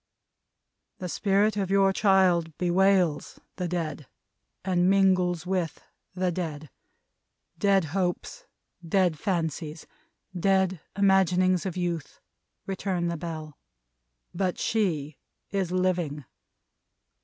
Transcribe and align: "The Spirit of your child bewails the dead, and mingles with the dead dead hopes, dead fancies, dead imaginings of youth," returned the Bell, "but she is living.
"The 0.97 1.07
Spirit 1.07 1.57
of 1.57 1.69
your 1.69 1.93
child 1.93 2.57
bewails 2.57 3.39
the 3.57 3.67
dead, 3.67 4.07
and 4.65 4.89
mingles 4.89 5.45
with 5.45 5.79
the 6.15 6.31
dead 6.31 6.71
dead 7.59 7.85
hopes, 7.93 8.47
dead 8.83 9.19
fancies, 9.19 9.85
dead 10.35 10.81
imaginings 10.97 11.67
of 11.67 11.77
youth," 11.77 12.19
returned 12.65 13.11
the 13.11 13.15
Bell, 13.17 13.59
"but 14.33 14.57
she 14.57 15.19
is 15.51 15.71
living. 15.71 16.25